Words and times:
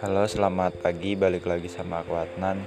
Halo, 0.00 0.24
selamat 0.24 0.80
pagi. 0.80 1.12
Balik 1.12 1.44
lagi 1.44 1.68
sama 1.68 2.00
aku 2.00 2.16
Adnan. 2.16 2.64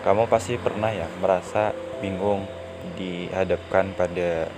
Kamu 0.00 0.32
pasti 0.32 0.56
pernah 0.56 0.88
ya 0.88 1.04
merasa 1.20 1.76
bingung 2.00 2.48
dihadapkan 2.96 3.92
pada 3.92 4.48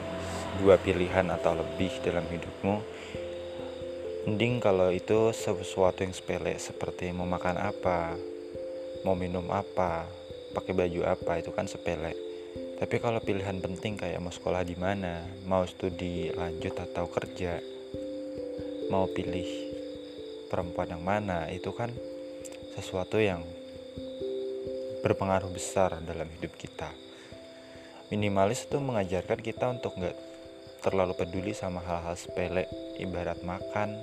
dua 0.62 0.78
pilihan 0.78 1.26
atau 1.34 1.58
lebih 1.58 1.90
dalam 2.06 2.22
hidupmu. 2.30 2.78
Mending 4.30 4.62
kalau 4.62 4.94
itu 4.94 5.34
sesuatu 5.34 6.06
yang 6.06 6.14
sepele 6.14 6.54
seperti 6.62 7.10
mau 7.10 7.26
makan 7.26 7.58
apa, 7.58 8.14
mau 9.02 9.18
minum 9.18 9.50
apa, 9.50 10.06
pakai 10.54 10.78
baju 10.78 11.10
apa 11.10 11.42
itu 11.42 11.50
kan 11.50 11.66
sepele. 11.66 12.29
Tapi 12.80 12.96
kalau 12.96 13.20
pilihan 13.20 13.60
penting 13.60 14.00
kayak 14.00 14.24
mau 14.24 14.32
sekolah 14.32 14.64
di 14.64 14.72
mana, 14.72 15.20
mau 15.44 15.68
studi 15.68 16.32
lanjut 16.32 16.72
atau 16.80 17.12
kerja, 17.12 17.60
mau 18.88 19.04
pilih 19.04 19.44
perempuan 20.48 20.96
yang 20.96 21.04
mana 21.04 21.44
itu 21.52 21.76
kan 21.76 21.92
sesuatu 22.72 23.20
yang 23.20 23.44
berpengaruh 25.04 25.52
besar 25.52 26.00
dalam 26.08 26.24
hidup 26.40 26.56
kita. 26.56 26.88
Minimalis 28.08 28.64
itu 28.64 28.80
mengajarkan 28.80 29.44
kita 29.44 29.76
untuk 29.76 30.00
nggak 30.00 30.16
terlalu 30.80 31.12
peduli 31.12 31.52
sama 31.52 31.84
hal-hal 31.84 32.16
sepele 32.16 32.64
ibarat 32.96 33.44
makan 33.44 34.00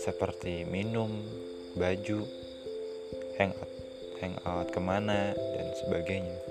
seperti 0.00 0.64
minum 0.64 1.12
baju 1.76 2.24
hangout 3.36 3.70
hangout 4.24 4.68
ke 4.72 4.80
mana 4.80 5.36
dan 5.36 5.66
sebagainya 5.84 6.43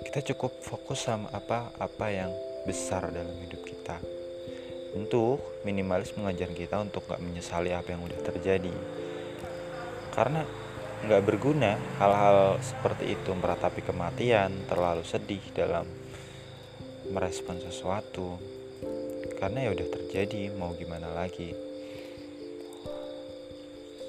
kita 0.00 0.32
cukup 0.32 0.64
fokus 0.64 1.04
sama 1.04 1.28
apa-apa 1.30 2.06
yang 2.08 2.32
besar 2.64 3.12
dalam 3.12 3.36
hidup 3.44 3.62
kita. 3.62 4.00
Untuk 4.96 5.62
minimalis 5.62 6.16
mengajar 6.18 6.50
kita 6.50 6.82
untuk 6.82 7.06
gak 7.06 7.22
menyesali 7.22 7.70
apa 7.70 7.94
yang 7.94 8.02
udah 8.02 8.20
terjadi. 8.24 8.74
Karena 10.10 10.42
gak 11.06 11.22
berguna 11.22 11.78
hal-hal 12.00 12.58
seperti 12.58 13.14
itu 13.14 13.30
meratapi 13.30 13.86
kematian 13.86 14.66
terlalu 14.66 15.06
sedih 15.06 15.42
dalam 15.54 15.86
merespon 17.12 17.60
sesuatu. 17.62 18.40
Karena 19.38 19.68
ya 19.68 19.70
udah 19.72 19.88
terjadi 19.88 20.52
mau 20.58 20.74
gimana 20.74 21.12
lagi? 21.12 21.54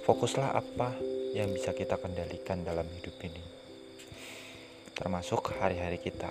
Fokuslah 0.02 0.58
apa 0.58 0.98
yang 1.38 1.54
bisa 1.54 1.72
kita 1.78 1.96
kendalikan 2.02 2.66
dalam 2.66 2.90
hidup 2.90 3.16
ini 3.22 3.61
termasuk 5.02 5.58
hari-hari 5.58 5.98
kita 5.98 6.30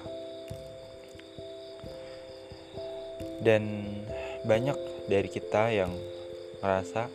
dan 3.43 3.67
banyak 4.47 4.79
dari 5.11 5.27
kita 5.27 5.75
yang 5.75 5.91
merasa 6.63 7.11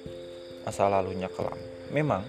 masa 0.68 0.90
lalunya 0.90 1.30
kelam. 1.32 1.58
Memang 1.94 2.26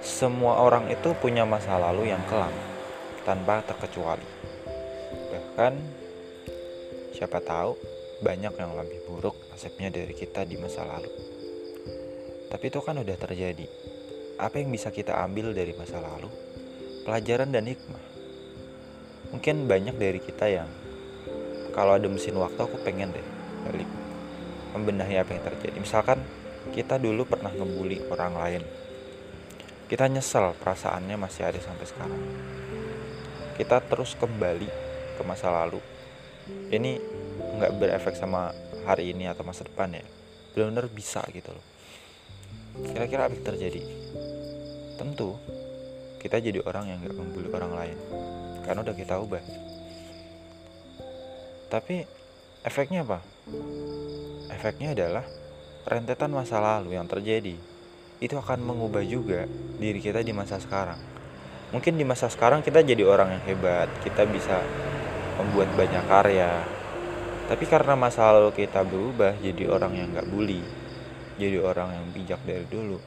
semua 0.00 0.62
orang 0.62 0.86
itu 0.88 1.12
punya 1.18 1.42
masa 1.42 1.76
lalu 1.76 2.14
yang 2.14 2.22
kelam 2.30 2.54
tanpa 3.26 3.60
terkecuali. 3.66 4.24
Bahkan 5.34 5.72
siapa 7.12 7.42
tahu 7.42 7.74
banyak 8.22 8.54
yang 8.56 8.72
lebih 8.78 9.04
buruk 9.10 9.36
nasibnya 9.52 9.90
dari 9.90 10.14
kita 10.14 10.46
di 10.46 10.56
masa 10.56 10.86
lalu. 10.86 11.10
Tapi 12.46 12.64
itu 12.70 12.80
kan 12.80 12.96
udah 12.96 13.16
terjadi. 13.18 13.66
Apa 14.38 14.62
yang 14.62 14.70
bisa 14.70 14.94
kita 14.94 15.18
ambil 15.26 15.50
dari 15.50 15.74
masa 15.74 15.98
lalu? 15.98 16.30
Pelajaran 17.02 17.50
dan 17.50 17.66
hikmah. 17.66 18.15
Mungkin 19.34 19.66
banyak 19.66 19.96
dari 19.98 20.20
kita 20.22 20.46
yang 20.46 20.70
kalau 21.76 21.98
ada 21.98 22.08
mesin 22.08 22.38
waktu 22.40 22.56
aku 22.56 22.80
pengen 22.80 23.12
deh 23.12 23.26
balik 23.66 23.90
membenahi 24.72 25.20
apa 25.20 25.30
yang 25.36 25.44
terjadi. 25.44 25.76
Misalkan 25.80 26.18
kita 26.72 26.96
dulu 26.96 27.28
pernah 27.28 27.52
ngebully 27.52 28.04
orang 28.12 28.32
lain. 28.36 28.62
Kita 29.86 30.10
nyesel 30.10 30.56
perasaannya 30.58 31.14
masih 31.14 31.46
ada 31.46 31.60
sampai 31.62 31.86
sekarang. 31.86 32.22
Kita 33.54 33.78
terus 33.84 34.18
kembali 34.18 34.68
ke 35.16 35.22
masa 35.22 35.48
lalu. 35.52 35.78
Ini 36.72 36.98
nggak 37.60 37.72
berefek 37.78 38.18
sama 38.18 38.50
hari 38.84 39.14
ini 39.14 39.30
atau 39.30 39.46
masa 39.46 39.62
depan 39.62 39.94
ya. 39.94 40.04
Benar-benar 40.52 40.90
bisa 40.90 41.22
gitu 41.30 41.54
loh. 41.54 41.64
Kira-kira 42.82 43.30
apa 43.30 43.34
yang 43.36 43.46
terjadi? 43.46 43.80
Tentu 44.98 45.38
kita 46.20 46.42
jadi 46.42 46.58
orang 46.66 46.90
yang 46.90 46.98
nggak 47.04 47.16
membuli 47.16 47.48
orang 47.54 47.72
lain 47.72 47.98
karena 48.66 48.82
udah 48.82 48.96
kita 48.98 49.14
ubah 49.22 49.42
tapi 51.70 52.02
efeknya 52.66 53.06
apa 53.06 53.22
efeknya 54.50 54.92
adalah 54.92 55.24
rentetan 55.86 56.34
masa 56.34 56.58
lalu 56.58 56.98
yang 56.98 57.06
terjadi 57.06 57.54
itu 58.16 58.32
akan 58.32 58.64
mengubah 58.64 59.04
juga 59.04 59.44
diri 59.76 60.00
kita 60.00 60.24
di 60.24 60.32
masa 60.32 60.56
sekarang. 60.56 60.96
Mungkin 61.74 62.00
di 62.00 62.04
masa 62.06 62.32
sekarang 62.32 62.64
kita 62.64 62.80
jadi 62.80 63.04
orang 63.04 63.36
yang 63.36 63.42
hebat, 63.44 63.90
kita 64.00 64.24
bisa 64.24 64.64
membuat 65.36 65.68
banyak 65.76 66.04
karya. 66.08 66.64
Tapi 67.46 67.64
karena 67.68 67.94
masa 67.94 68.32
lalu 68.32 68.56
kita 68.56 68.82
berubah 68.82 69.36
jadi 69.38 69.68
orang 69.68 69.92
yang 69.94 70.08
gak 70.16 70.26
bully, 70.32 70.64
jadi 71.36 71.60
orang 71.60 71.92
yang 71.92 72.06
bijak 72.10 72.40
dari 72.48 72.64
dulu. 72.66 72.98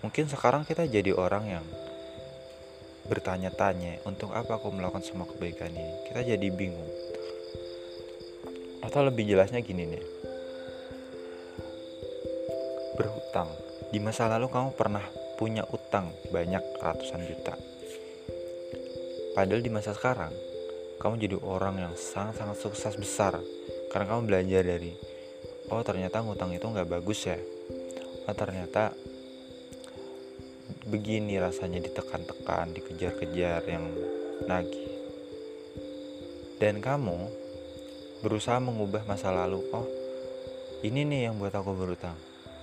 Mungkin 0.00 0.32
sekarang 0.32 0.64
kita 0.64 0.88
jadi 0.88 1.12
orang 1.12 1.44
yang 1.44 1.64
bertanya-tanya 3.08 4.04
untuk 4.04 4.34
apa 4.34 4.58
aku 4.58 4.74
melakukan 4.74 5.06
semua 5.06 5.30
kebaikan 5.30 5.72
ini. 5.72 5.94
Kita 6.10 6.20
jadi 6.26 6.48
bingung. 6.52 6.90
Atau 8.84 9.06
lebih 9.06 9.28
jelasnya 9.28 9.62
gini 9.62 9.86
nih 9.86 10.04
berhutang. 13.00 13.48
Di 13.88 13.96
masa 13.96 14.28
lalu 14.28 14.52
kamu 14.52 14.76
pernah 14.76 15.02
punya 15.40 15.64
utang 15.72 16.12
banyak 16.28 16.60
ratusan 16.84 17.24
juta. 17.24 17.56
Padahal 19.32 19.64
di 19.64 19.70
masa 19.72 19.96
sekarang, 19.96 20.34
kamu 21.00 21.14
jadi 21.16 21.36
orang 21.40 21.80
yang 21.80 21.94
sangat-sangat 21.96 22.60
sukses 22.60 22.94
besar. 23.00 23.40
Karena 23.88 24.06
kamu 24.12 24.28
belajar 24.28 24.62
dari, 24.66 24.92
oh 25.72 25.80
ternyata 25.80 26.20
ngutang 26.20 26.52
itu 26.52 26.66
nggak 26.68 26.90
bagus 26.90 27.24
ya. 27.24 27.40
Oh 28.28 28.36
ternyata 28.36 28.92
begini 30.90 31.38
rasanya 31.38 31.78
ditekan-tekan, 31.86 32.74
dikejar-kejar 32.74 33.62
yang 33.70 33.86
nagih. 34.44 34.90
Dan 36.58 36.82
kamu 36.82 37.30
berusaha 38.20 38.60
mengubah 38.60 39.06
masa 39.08 39.32
lalu. 39.32 39.64
Oh, 39.72 39.88
ini 40.84 41.06
nih 41.06 41.30
yang 41.30 41.40
buat 41.40 41.54
aku 41.54 41.72
berutang 41.72 42.18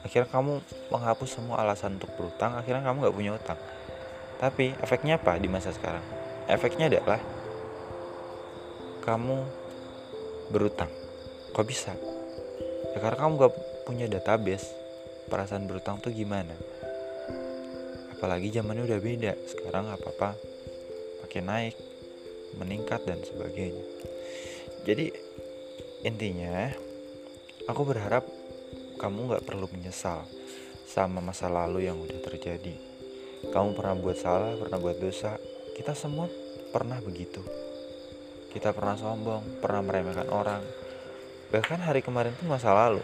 akhirnya 0.05 0.29
kamu 0.29 0.63
menghapus 0.93 1.29
semua 1.35 1.59
alasan 1.59 1.99
untuk 1.99 2.07
berutang 2.15 2.55
akhirnya 2.55 2.85
kamu 2.85 2.97
nggak 3.03 3.17
punya 3.17 3.31
utang 3.35 3.59
tapi 4.37 4.71
efeknya 4.85 5.17
apa 5.17 5.33
di 5.41 5.49
masa 5.49 5.73
sekarang? 5.73 6.05
Efeknya 6.45 6.93
adalah 6.93 7.17
kamu 9.01 9.37
berutang 10.53 10.93
kok 11.51 11.65
bisa? 11.65 11.97
Ya 12.93 12.97
karena 13.01 13.17
kamu 13.17 13.33
gak 13.41 13.53
punya 13.89 14.05
database 14.05 14.69
perasaan 15.27 15.65
berutang 15.65 15.97
tuh 15.97 16.13
gimana 16.13 16.53
apalagi 18.17 18.49
zamannya 18.49 18.89
udah 18.89 18.99
beda 18.99 19.33
sekarang 19.45 19.93
apa 19.93 20.09
apa 20.09 20.29
makin 21.21 21.45
naik 21.45 21.75
meningkat 22.57 23.05
dan 23.05 23.21
sebagainya 23.21 23.85
jadi 24.83 25.13
intinya 26.01 26.73
aku 27.69 27.81
berharap 27.85 28.25
kamu 28.97 29.37
gak 29.37 29.45
perlu 29.45 29.69
menyesal 29.69 30.25
sama 30.87 31.19
masa 31.19 31.51
lalu 31.51 31.85
yang 31.85 31.99
udah 31.99 32.17
terjadi. 32.23 32.73
Kamu 33.51 33.75
pernah 33.75 33.93
buat 33.93 34.17
salah, 34.17 34.55
pernah 34.55 34.79
buat 34.79 34.97
dosa. 34.97 35.35
Kita 35.75 35.93
semua 35.93 36.25
pernah 36.73 36.97
begitu. 37.03 37.43
Kita 38.49 38.73
pernah 38.73 38.97
sombong, 38.97 39.61
pernah 39.61 39.83
meremehkan 39.83 40.31
orang. 40.31 40.63
Bahkan 41.53 41.83
hari 41.83 42.01
kemarin 42.01 42.33
itu 42.33 42.47
masa 42.47 42.73
lalu. 42.73 43.03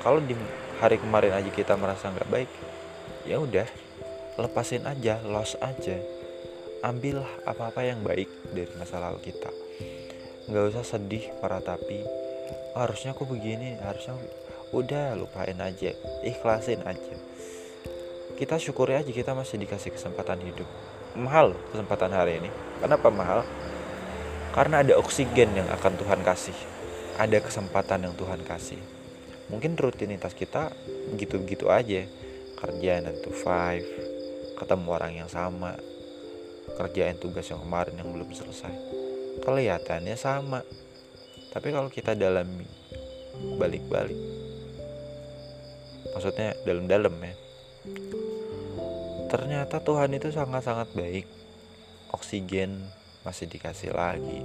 Kalau 0.00 0.22
di 0.22 0.32
hari 0.80 0.96
kemarin 0.96 1.36
aja 1.36 1.50
kita 1.52 1.76
merasa 1.76 2.08
nggak 2.08 2.30
baik, 2.30 2.50
ya 3.28 3.36
udah, 3.36 3.68
lepasin 4.40 4.88
aja, 4.88 5.20
loss 5.28 5.54
aja. 5.60 6.00
Ambillah 6.80 7.28
apa-apa 7.44 7.84
yang 7.84 8.00
baik 8.00 8.28
dari 8.56 8.72
masa 8.80 8.96
lalu 8.96 9.20
kita. 9.20 9.52
Nggak 10.48 10.64
usah 10.72 10.84
sedih, 10.96 11.28
para 11.38 11.60
tapi 11.60 12.00
oh, 12.74 12.80
harusnya 12.80 13.12
aku 13.12 13.28
begini, 13.28 13.76
harusnya 13.84 14.16
udah 14.70 15.18
lupain 15.18 15.58
aja 15.58 15.92
ikhlasin 16.24 16.80
aja. 16.86 17.14
Kita 18.38 18.56
syukuri 18.56 18.96
aja 18.96 19.12
kita 19.12 19.36
masih 19.36 19.60
dikasih 19.60 19.92
kesempatan 19.92 20.40
hidup. 20.40 20.64
Mahal 21.18 21.52
kesempatan 21.74 22.14
hari 22.16 22.40
ini. 22.40 22.50
Kenapa 22.80 23.12
mahal? 23.12 23.44
Karena 24.56 24.80
ada 24.80 24.96
oksigen 24.96 25.52
yang 25.52 25.68
akan 25.68 26.00
Tuhan 26.00 26.24
kasih. 26.24 26.56
Ada 27.20 27.44
kesempatan 27.44 28.08
yang 28.08 28.14
Tuhan 28.16 28.40
kasih. 28.40 28.80
Mungkin 29.52 29.76
rutinitas 29.76 30.32
kita 30.32 30.72
begitu-begitu 31.12 31.68
aja. 31.68 32.08
Kerjaan 32.56 33.12
to 33.20 33.32
five 33.32 34.09
ketemu 34.60 34.88
orang 34.92 35.12
yang 35.16 35.30
sama 35.32 35.72
kerjaan 36.76 37.16
tugas 37.16 37.48
yang 37.48 37.64
kemarin 37.64 37.96
yang 37.96 38.12
belum 38.12 38.30
selesai 38.30 38.72
kelihatannya 39.40 40.14
sama. 40.14 40.60
Tapi 41.50 41.74
kalau 41.74 41.90
kita 41.90 42.14
dalami 42.14 42.68
balik-balik 43.56 44.20
maksudnya 46.12 46.52
dalam-dalam 46.66 47.14
ya 47.22 47.34
ternyata 49.30 49.80
Tuhan 49.80 50.12
itu 50.12 50.28
sangat-sangat 50.28 50.92
baik. 50.92 51.26
Oksigen 52.10 52.82
masih 53.22 53.46
dikasih 53.46 53.94
lagi 53.94 54.42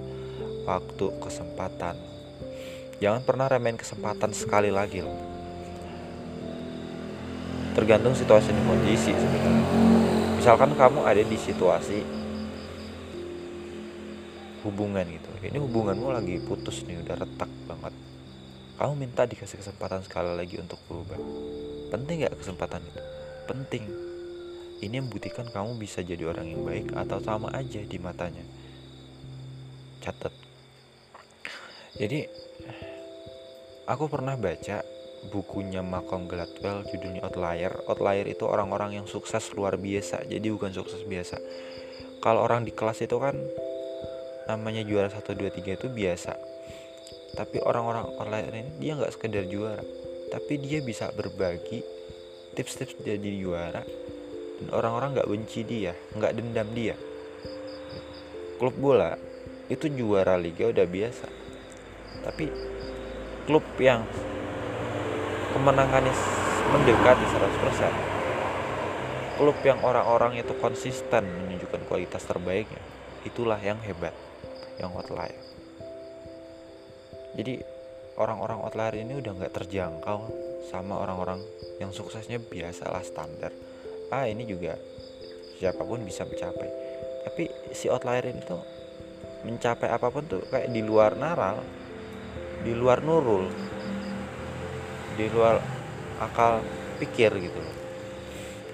waktu 0.70 1.06
kesempatan. 1.20 1.98
Jangan 3.02 3.26
pernah 3.26 3.50
remehin 3.50 3.76
kesempatan 3.76 4.32
sekali 4.32 4.70
lagi 4.70 5.04
loh 5.04 5.35
tergantung 7.76 8.16
situasi 8.16 8.56
dan 8.56 8.64
kondisi 8.64 9.12
sebenarnya. 9.12 9.64
Misalkan 10.40 10.72
kamu 10.80 11.04
ada 11.04 11.20
di 11.20 11.38
situasi 11.38 12.00
hubungan 14.64 15.06
gitu. 15.06 15.30
Ini 15.44 15.60
hubunganmu 15.60 16.10
lagi 16.10 16.42
putus 16.42 16.88
nih 16.88 17.04
udah 17.04 17.20
retak 17.20 17.52
banget. 17.68 17.94
Kamu 18.76 18.94
minta 18.98 19.28
dikasih 19.28 19.60
kesempatan 19.60 20.02
sekali 20.02 20.32
lagi 20.34 20.56
untuk 20.58 20.80
berubah. 20.88 21.20
Penting 21.92 22.26
gak 22.26 22.36
kesempatan 22.40 22.82
itu? 22.82 23.02
Penting. 23.46 23.84
Ini 24.84 25.00
membuktikan 25.00 25.48
kamu 25.48 25.80
bisa 25.80 26.04
jadi 26.04 26.28
orang 26.28 26.52
yang 26.52 26.62
baik 26.64 26.92
atau 26.96 27.20
sama 27.24 27.52
aja 27.56 27.80
di 27.80 27.98
matanya. 28.02 28.44
Catat. 30.04 30.34
Jadi 31.96 32.28
aku 33.88 34.06
pernah 34.12 34.36
baca 34.36 34.84
bukunya 35.30 35.82
Malcolm 35.82 36.30
Gladwell 36.30 36.86
judulnya 36.88 37.26
Outlier. 37.26 37.74
Outlier 37.90 38.28
itu 38.30 38.46
orang-orang 38.46 39.02
yang 39.02 39.06
sukses 39.06 39.52
luar 39.54 39.76
biasa. 39.76 40.26
Jadi 40.26 40.48
bukan 40.50 40.72
sukses 40.72 41.02
biasa. 41.06 41.42
Kalau 42.26 42.42
orang 42.42 42.66
di 42.66 42.74
kelas 42.74 43.06
itu 43.06 43.22
kan 43.22 43.38
namanya 44.50 44.82
juara 44.86 45.10
1, 45.14 45.22
2, 45.22 45.46
3 45.62 45.78
itu 45.78 45.88
biasa. 45.94 46.34
Tapi 47.36 47.60
orang-orang 47.62 48.16
outlier 48.16 48.50
ini 48.50 48.72
dia 48.80 48.96
nggak 48.96 49.14
sekedar 49.14 49.46
juara. 49.46 49.84
Tapi 50.32 50.54
dia 50.58 50.80
bisa 50.82 51.12
berbagi 51.12 51.84
tips-tips 52.58 52.98
jadi 53.04 53.30
juara. 53.38 53.86
Dan 54.58 54.72
orang-orang 54.72 55.20
nggak 55.20 55.30
benci 55.30 55.62
dia 55.68 55.94
nggak 56.16 56.34
dendam 56.34 56.70
dia. 56.72 56.96
Klub 58.56 58.74
bola 58.80 59.20
itu 59.68 59.86
juara 59.92 60.40
liga 60.40 60.72
udah 60.72 60.88
biasa. 60.88 61.28
Tapi 62.24 62.46
klub 63.46 63.66
yang 63.78 64.08
kemenangannya 65.56 66.12
mendekati 66.76 67.26
100% 67.32 69.40
klub 69.40 69.56
yang 69.64 69.80
orang-orang 69.88 70.36
itu 70.40 70.52
konsisten 70.60 71.24
menunjukkan 71.24 71.88
kualitas 71.88 72.28
terbaiknya 72.28 72.84
itulah 73.24 73.60
yang 73.64 73.80
hebat 73.84 74.12
yang 74.80 74.92
outlier. 74.92 75.40
Jadi 77.36 77.60
orang-orang 78.20 78.60
outlier 78.64 78.96
ini 79.00 79.20
udah 79.20 79.32
nggak 79.36 79.54
terjangkau 79.56 80.20
sama 80.68 81.00
orang-orang 81.00 81.40
yang 81.80 81.92
suksesnya 81.92 82.40
biasalah 82.40 83.04
standar. 83.04 83.52
Ah 84.12 84.28
ini 84.28 84.48
juga 84.48 84.80
siapa 85.60 85.84
pun 85.84 86.04
bisa 86.04 86.24
mencapai. 86.24 86.70
Tapi 87.28 87.44
si 87.76 87.92
outlier 87.92 88.32
ini 88.32 88.42
tuh 88.44 88.64
mencapai 89.44 89.92
apa 89.92 90.08
pun 90.12 90.24
tuh 90.28 90.42
kayak 90.48 90.72
di 90.72 90.82
luar 90.84 91.20
naral 91.20 91.62
di 92.66 92.74
luar 92.74 93.06
nurul 93.06 93.46
di 95.16 95.26
luar 95.32 95.60
akal 96.20 96.64
pikir 97.00 97.32
gitu 97.40 97.60
loh. 97.60 97.76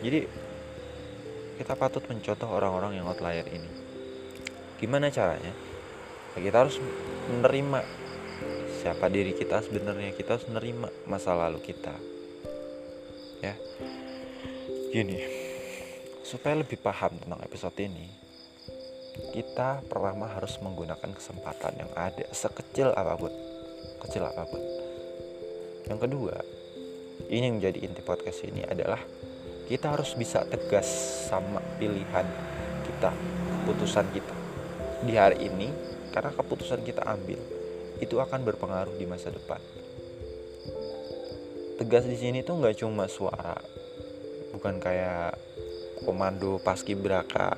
Jadi 0.02 0.20
kita 1.62 1.78
patut 1.78 2.02
mencontoh 2.10 2.50
orang-orang 2.50 2.98
yang 2.98 3.06
outlier 3.06 3.46
ini. 3.46 3.70
Gimana 4.82 5.14
caranya? 5.14 5.54
Ya, 6.34 6.40
kita 6.42 6.58
harus 6.66 6.82
menerima 7.30 7.86
siapa 8.82 9.06
diri 9.14 9.38
kita 9.38 9.62
sebenarnya. 9.62 10.18
Kita 10.18 10.42
harus 10.42 10.50
menerima 10.50 10.90
masa 11.06 11.38
lalu 11.38 11.62
kita. 11.62 11.94
Ya. 13.46 13.54
Gini, 14.90 15.22
supaya 16.26 16.58
lebih 16.58 16.82
paham 16.82 17.14
tentang 17.22 17.40
episode 17.46 17.78
ini, 17.78 18.10
kita 19.38 19.86
pertama 19.86 20.26
harus 20.34 20.58
menggunakan 20.58 21.14
kesempatan 21.14 21.78
yang 21.78 21.92
ada 21.94 22.26
sekecil 22.34 22.90
apa 22.98 23.14
pun, 23.22 23.32
kecil 24.02 24.26
apa 24.26 24.50
pun. 24.50 24.81
Yang 25.88 26.00
kedua, 26.10 26.36
ini 27.32 27.44
yang 27.48 27.58
menjadi 27.62 27.80
inti 27.86 28.02
podcast 28.04 28.44
ini 28.46 28.66
adalah 28.66 29.00
kita 29.70 29.94
harus 29.96 30.14
bisa 30.20 30.44
tegas 30.46 30.86
sama 31.30 31.64
pilihan 31.80 32.28
kita, 32.86 33.12
keputusan 33.62 34.06
kita 34.12 34.36
di 35.08 35.18
hari 35.18 35.48
ini 35.48 35.72
karena 36.12 36.36
keputusan 36.36 36.84
kita 36.86 37.02
ambil 37.08 37.40
itu 37.98 38.16
akan 38.18 38.42
berpengaruh 38.44 38.98
di 38.98 39.06
masa 39.08 39.32
depan. 39.32 39.62
Tegas 41.80 42.06
di 42.06 42.18
sini 42.20 42.46
tuh 42.46 42.62
nggak 42.62 42.84
cuma 42.84 43.10
suara, 43.10 43.58
bukan 44.54 44.78
kayak 44.78 45.40
komando 46.04 46.58
paskibraka 46.62 47.58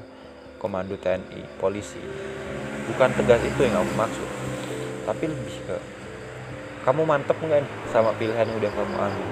komando 0.60 0.96
TNI 0.96 1.60
polisi 1.60 2.00
bukan 2.88 3.12
tegas 3.16 3.44
itu 3.44 3.60
yang 3.64 3.84
aku 3.84 3.94
maksud 3.96 4.30
tapi 5.04 5.24
lebih 5.28 5.58
ke 5.68 5.78
kamu 6.84 7.02
mantep 7.08 7.40
nggak 7.40 7.64
nih 7.64 7.74
sama 7.96 8.12
pilihan 8.20 8.44
yang 8.44 8.58
udah 8.60 8.72
kamu 8.76 8.96
ambil? 9.00 9.28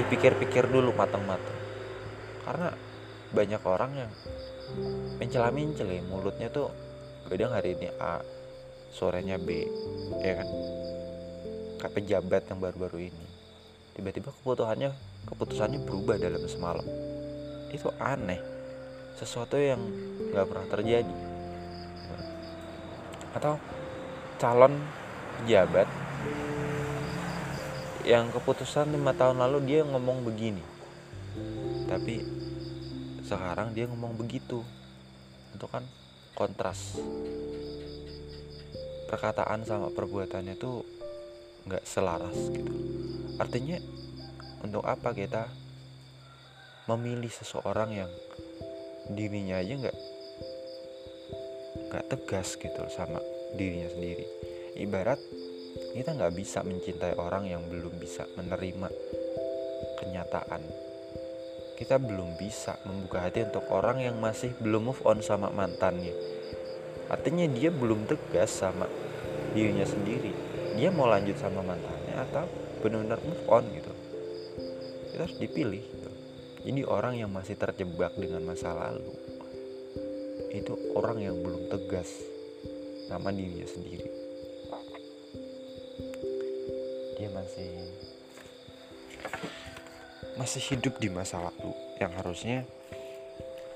Dipikir-pikir 0.00 0.64
dulu 0.68 0.92
matang-matang 0.92 1.58
karena 2.44 2.68
banyak 3.30 3.62
orang 3.62 3.92
yang 3.94 4.10
mencela 5.16 5.48
mencela 5.48 5.96
mulutnya 6.08 6.52
tuh 6.52 6.68
kadang 7.30 7.54
hari 7.54 7.78
ini 7.78 7.88
A 7.96 8.20
sorenya 8.92 9.40
B 9.40 9.64
ya 10.20 10.40
kan? 10.40 10.48
Kayak 11.80 11.92
pejabat 11.96 12.42
yang 12.52 12.58
baru-baru 12.60 13.08
ini. 13.08 13.26
Tiba-tiba 13.96 14.28
keputusannya 14.36 14.92
keputusannya 15.24 15.80
berubah 15.88 16.20
dalam 16.20 16.44
semalam. 16.44 16.84
Itu 17.72 17.88
aneh. 17.96 18.40
Sesuatu 19.16 19.56
yang 19.56 19.80
nggak 20.32 20.46
pernah 20.48 20.66
terjadi. 20.68 21.16
Atau 23.32 23.56
calon 24.36 24.76
pejabat 25.40 25.88
yang 28.04 28.32
keputusan 28.32 28.92
lima 28.92 29.12
tahun 29.12 29.40
lalu 29.40 29.58
dia 29.68 29.80
ngomong 29.84 30.24
begini. 30.24 30.62
Tapi 31.86 32.22
sekarang 33.26 33.76
dia 33.76 33.84
ngomong 33.90 34.16
begitu. 34.16 34.64
Itu 35.52 35.66
kan 35.68 35.84
kontras. 36.32 36.96
Perkataan 39.10 39.66
sama 39.66 39.90
perbuatannya 39.90 40.54
tuh 40.56 40.86
nggak 41.68 41.84
selaras 41.84 42.36
gitu. 42.54 42.72
Artinya 43.36 43.76
untuk 44.64 44.86
apa 44.86 45.12
kita 45.12 45.50
memilih 46.88 47.30
seseorang 47.30 47.90
yang 47.94 48.10
dirinya 49.10 49.58
aja 49.58 49.74
nggak 49.76 49.98
nggak 51.90 52.04
tegas 52.06 52.54
gitu 52.54 52.82
sama 52.88 53.18
dirinya 53.58 53.90
sendiri? 53.90 54.24
Ibarat 54.78 55.18
kita 55.70 56.14
nggak 56.18 56.34
bisa 56.34 56.66
mencintai 56.66 57.14
orang 57.18 57.46
yang 57.46 57.62
belum 57.70 57.98
bisa 57.98 58.26
menerima 58.34 58.88
kenyataan. 60.02 60.62
Kita 61.78 61.96
belum 61.96 62.36
bisa 62.36 62.76
membuka 62.84 63.24
hati 63.24 63.46
untuk 63.46 63.64
orang 63.72 64.04
yang 64.04 64.18
masih 64.20 64.52
belum 64.60 64.92
move 64.92 65.02
on 65.06 65.24
sama 65.24 65.48
mantannya. 65.48 66.12
Artinya 67.08 67.48
dia 67.50 67.72
belum 67.72 68.06
tegas 68.06 68.52
sama 68.52 68.86
dirinya 69.56 69.86
sendiri. 69.86 70.30
Dia 70.76 70.92
mau 70.92 71.08
lanjut 71.08 71.34
sama 71.40 71.64
mantannya 71.64 72.14
atau 72.30 72.46
benar-benar 72.84 73.18
move 73.24 73.44
on 73.48 73.64
gitu. 73.74 73.92
Kita 75.10 75.22
harus 75.26 75.38
dipilih 75.40 75.82
gitu. 75.82 76.10
jadi 76.60 76.84
orang 76.84 77.16
yang 77.16 77.32
masih 77.32 77.56
terjebak 77.56 78.12
dengan 78.20 78.44
masa 78.44 78.76
lalu. 78.76 79.10
Itu 80.52 80.76
orang 80.92 81.24
yang 81.24 81.40
belum 81.40 81.72
tegas 81.72 82.20
sama 83.08 83.32
dirinya 83.32 83.64
sendiri 83.64 84.29
dia 87.20 87.28
masih 87.28 87.72
masih 90.40 90.62
hidup 90.72 90.96
di 90.96 91.12
masa 91.12 91.36
lalu 91.36 91.76
yang 92.00 92.16
harusnya 92.16 92.64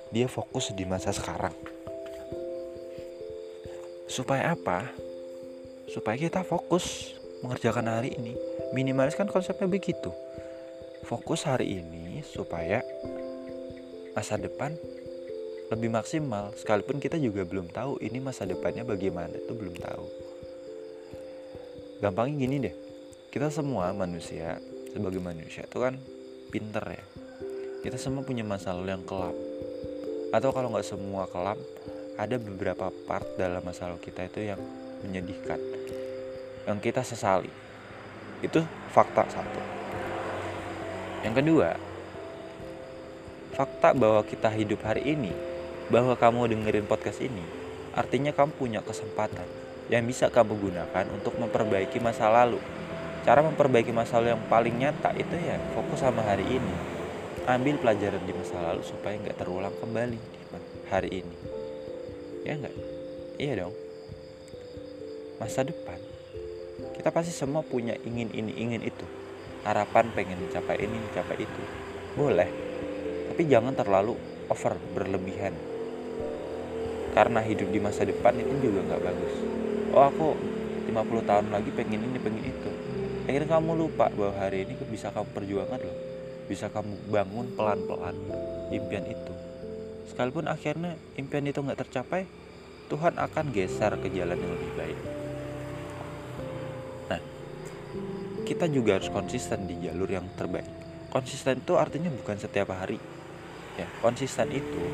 dia 0.09 0.33
fokus 0.33 0.73
di 0.73 0.89
masa 0.89 1.13
sekarang. 1.13 1.53
Supaya 4.09 4.57
apa? 4.57 4.89
Supaya 5.93 6.17
kita 6.17 6.41
fokus 6.41 7.13
mengerjakan 7.45 8.01
hari 8.01 8.17
ini. 8.17 8.33
Minimalis 8.73 9.13
kan 9.13 9.29
konsepnya 9.29 9.69
begitu. 9.69 10.09
Fokus 11.05 11.45
hari 11.45 11.85
ini 11.85 12.25
supaya 12.25 12.81
masa 14.17 14.41
depan 14.41 14.73
lebih 15.69 15.93
maksimal. 15.93 16.57
Sekalipun 16.57 16.97
kita 16.97 17.21
juga 17.21 17.45
belum 17.45 17.69
tahu 17.69 18.01
ini 18.01 18.25
masa 18.25 18.49
depannya 18.49 18.89
bagaimana 18.89 19.37
itu 19.37 19.53
belum 19.53 19.77
tahu. 19.77 20.07
Gampangnya 22.01 22.41
gini 22.41 22.57
deh 22.65 22.84
kita 23.35 23.51
semua 23.51 23.91
manusia 23.91 24.63
sebagai 24.95 25.19
manusia 25.19 25.67
itu 25.67 25.83
kan 25.83 25.99
pinter 26.55 26.87
ya. 26.87 27.05
Kita 27.83 27.99
semua 27.99 28.23
punya 28.23 28.47
masa 28.47 28.71
lalu 28.71 28.95
yang 28.95 29.03
kelam. 29.03 29.35
Atau 30.31 30.55
kalau 30.55 30.71
nggak 30.71 30.87
semua 30.87 31.27
kelam 31.27 31.59
ada 32.15 32.39
beberapa 32.39 32.95
part 33.11 33.27
dalam 33.35 33.59
masa 33.67 33.91
lalu 33.91 34.07
kita 34.07 34.31
itu 34.31 34.55
yang 34.55 34.63
menyedihkan. 35.03 35.59
Yang 36.63 36.79
kita 36.79 37.03
sesali. 37.03 37.51
Itu 38.39 38.63
fakta 38.95 39.27
satu. 39.27 39.61
Yang 41.27 41.35
kedua 41.43 41.69
fakta 43.59 43.99
bahwa 43.99 44.23
kita 44.23 44.47
hidup 44.55 44.79
hari 44.87 45.11
ini 45.11 45.35
bahwa 45.91 46.15
kamu 46.15 46.55
dengerin 46.55 46.87
podcast 46.87 47.19
ini 47.19 47.43
artinya 47.99 48.31
kamu 48.31 48.55
punya 48.55 48.79
kesempatan 48.83 49.47
yang 49.91 50.07
bisa 50.07 50.27
kamu 50.27 50.59
gunakan 50.59 51.07
untuk 51.15 51.39
memperbaiki 51.39 52.03
masa 52.03 52.27
lalu 52.31 52.59
cara 53.25 53.41
memperbaiki 53.41 53.89
masa 53.89 54.21
lalu 54.21 54.37
yang 54.37 54.45
paling 54.53 54.77
nyata 54.77 55.17
itu 55.17 55.33
ya 55.41 55.57
fokus 55.73 56.05
sama 56.05 56.21
hari 56.21 56.45
ini. 56.45 56.75
Ambil 57.49 57.81
pelajaran 57.81 58.21
di 58.25 58.33
masa 58.37 58.61
lalu 58.61 58.85
supaya 58.85 59.17
nggak 59.17 59.37
terulang 59.41 59.73
kembali 59.81 60.17
di 60.17 60.41
hari 60.93 61.25
ini. 61.25 61.37
Ya 62.45 62.61
nggak? 62.61 62.77
Iya 63.41 63.53
dong. 63.65 63.75
Masa 65.41 65.65
depan. 65.65 65.97
Kita 67.01 67.09
pasti 67.09 67.33
semua 67.33 67.65
punya 67.65 67.97
ingin 68.05 68.29
ini 68.37 68.53
ingin 68.61 68.85
itu. 68.85 69.05
Harapan 69.65 70.13
pengen 70.13 70.45
mencapai 70.45 70.85
ini 70.85 70.97
mencapai 71.01 71.37
itu. 71.41 71.63
Boleh. 72.21 72.49
Tapi 73.33 73.43
jangan 73.49 73.73
terlalu 73.73 74.17
over 74.53 74.77
berlebihan. 74.93 75.57
Karena 77.17 77.41
hidup 77.41 77.73
di 77.73 77.81
masa 77.81 78.05
depan 78.05 78.37
itu 78.37 78.53
juga 78.69 78.85
nggak 78.85 79.01
bagus. 79.01 79.35
Oh 79.97 80.05
aku 80.05 80.27
50 80.93 81.29
tahun 81.29 81.47
lagi 81.49 81.73
pengen 81.73 82.05
ini 82.05 82.21
pengen 82.21 82.45
itu 82.45 82.74
akhirnya 83.25 83.57
kamu 83.57 83.73
lupa 83.77 84.13
bahwa 84.13 84.37
hari 84.37 84.69
ini 84.69 84.77
bisa 84.89 85.09
kamu 85.09 85.29
perjuangkan 85.33 85.81
loh. 85.81 85.97
Bisa 86.45 86.69
kamu 86.69 87.09
bangun 87.09 87.47
pelan-pelan 87.57 88.17
impian 88.69 89.05
itu. 89.09 89.33
Sekalipun 90.05 90.45
akhirnya 90.45 91.01
impian 91.17 91.49
itu 91.49 91.65
nggak 91.65 91.89
tercapai 91.89 92.29
Tuhan 92.93 93.17
akan 93.17 93.49
geser 93.57 93.97
ke 93.97 94.13
jalan 94.13 94.37
yang 94.37 94.53
lebih 94.53 94.73
baik. 94.77 94.99
Nah 97.09 97.21
kita 98.45 98.69
juga 98.69 99.01
harus 99.01 99.09
konsisten 99.09 99.65
di 99.65 99.81
jalur 99.81 100.09
yang 100.13 100.29
terbaik. 100.37 100.69
Konsisten 101.09 101.65
itu 101.65 101.81
artinya 101.81 102.13
bukan 102.13 102.37
setiap 102.37 102.77
hari. 102.77 103.01
Ya 103.81 103.89
konsisten 104.05 104.53
itu 104.53 104.85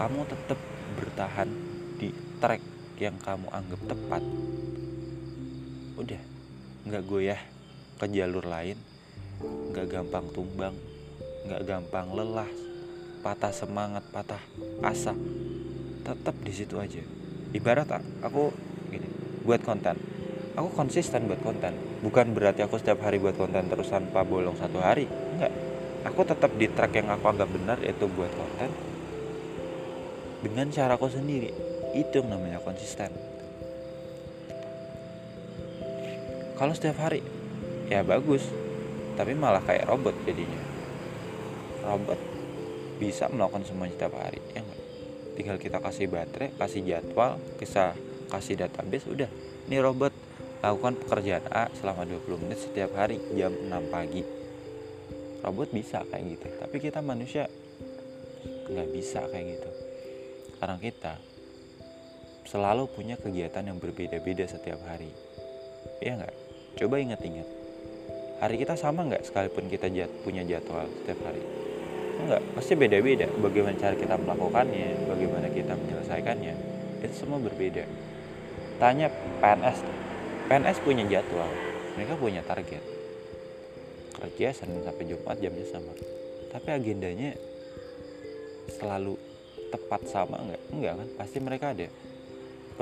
kamu 0.00 0.24
tetap 0.24 0.56
bertahan 0.96 1.52
di 2.00 2.16
track 2.40 2.64
yang 2.96 3.20
kamu 3.20 3.52
anggap 3.52 3.80
tepat. 3.92 4.22
Udah 6.00 6.31
nggak 6.86 7.04
goyah 7.06 7.40
ke 7.98 8.06
jalur 8.10 8.46
lain. 8.46 8.78
Nggak 9.42 9.86
gampang 9.90 10.26
tumbang 10.30 10.74
nggak 11.46 11.62
gampang 11.66 12.06
lelah. 12.14 12.50
Patah 13.22 13.54
semangat 13.54 14.02
patah 14.10 14.42
asa. 14.82 15.14
Tetap 16.02 16.34
di 16.42 16.52
situ 16.54 16.78
aja. 16.78 17.02
Ibarat 17.54 17.86
aku 18.22 18.50
gini 18.90 19.06
buat 19.46 19.62
konten. 19.62 19.94
Aku 20.58 20.68
konsisten 20.74 21.30
buat 21.30 21.38
konten. 21.42 21.74
Bukan 22.02 22.34
berarti 22.34 22.66
aku 22.66 22.76
setiap 22.78 23.02
hari 23.06 23.22
buat 23.22 23.38
konten 23.38 23.70
terus 23.70 23.90
tanpa 23.90 24.26
bolong 24.26 24.58
satu 24.58 24.82
hari. 24.82 25.06
Enggak 25.06 25.52
aku 26.02 26.26
tetap 26.26 26.50
di 26.58 26.66
track 26.66 26.98
yang 26.98 27.08
aku 27.14 27.24
anggap 27.30 27.48
benar 27.50 27.78
yaitu 27.82 28.10
buat 28.10 28.30
konten. 28.34 28.70
Dengan 30.42 30.66
cara 30.74 30.98
aku 30.98 31.06
sendiri. 31.06 31.50
Itu 31.92 32.24
yang 32.24 32.34
namanya 32.34 32.58
konsisten 32.58 33.31
kalau 36.62 36.78
setiap 36.78 37.02
hari? 37.02 37.26
Ya 37.90 38.06
bagus. 38.06 38.46
Tapi 39.18 39.34
malah 39.34 39.66
kayak 39.66 39.90
robot 39.90 40.14
jadinya. 40.22 40.62
Robot 41.82 42.20
bisa 43.02 43.26
melakukan 43.26 43.66
semuanya 43.66 43.98
setiap 43.98 44.14
hari 44.14 44.38
ya 44.54 44.62
enggak 44.62 44.82
tinggal 45.34 45.58
kita 45.58 45.82
kasih 45.82 46.06
baterai 46.06 46.54
kasih 46.54 46.86
jadwal 46.86 47.34
kita 47.58 47.98
kasih 48.30 48.54
database 48.54 49.10
udah. 49.10 49.30
Ini 49.66 49.82
robot. 49.82 50.14
Lakukan 50.62 50.94
pekerjaan 50.94 51.42
A 51.50 51.66
selama 51.74 52.06
20 52.06 52.38
menit 52.46 52.62
setiap 52.62 52.94
hari 52.94 53.18
jam 53.34 53.50
6 53.50 53.66
pagi. 53.90 54.22
Robot 55.42 55.74
bisa 55.74 56.06
kayak 56.06 56.38
gitu. 56.38 56.46
Tapi 56.62 56.76
kita 56.78 57.02
manusia 57.02 57.50
nggak 58.70 58.88
bisa 58.94 59.26
kayak 59.26 59.58
gitu. 59.58 59.70
Karena 60.62 60.78
kita 60.78 61.18
selalu 62.46 62.86
punya 62.94 63.18
kegiatan 63.18 63.66
yang 63.66 63.82
berbeda-beda 63.82 64.46
setiap 64.46 64.78
hari. 64.86 65.10
Ya 65.98 66.14
nggak 66.14 66.41
coba 66.78 67.00
ingat-ingat. 67.00 67.48
Hari 68.42 68.58
kita 68.58 68.74
sama 68.74 69.06
nggak 69.06 69.22
sekalipun 69.28 69.70
kita 69.70 69.86
jat, 69.92 70.10
punya 70.26 70.42
jadwal 70.42 70.90
setiap 71.02 71.20
hari? 71.22 71.42
Enggak 72.22 72.42
pasti 72.58 72.72
beda-beda. 72.74 73.26
Bagaimana 73.38 73.74
cara 73.78 73.94
kita 73.94 74.14
melakukannya 74.18 75.06
bagaimana 75.06 75.46
kita 75.50 75.72
menyelesaikannya 75.78 76.54
itu 77.02 77.14
semua 77.14 77.38
berbeda. 77.38 77.86
Tanya 78.78 79.10
PNS 79.42 79.78
PNS 80.50 80.78
punya 80.82 81.04
jadwal. 81.06 81.50
Mereka 81.98 82.14
punya 82.18 82.42
target. 82.42 82.82
Kerja 84.18 84.54
Senin 84.54 84.86
sampai 84.86 85.04
Jumat 85.06 85.36
jamnya 85.38 85.66
sama. 85.70 85.92
Tapi 86.50 86.68
agendanya 86.70 87.34
selalu 88.70 89.18
tepat 89.70 90.02
sama 90.10 90.38
enggak 90.42 90.62
enggak 90.70 90.94
kan? 90.98 91.08
Pasti 91.18 91.38
mereka 91.42 91.66
ada 91.74 91.86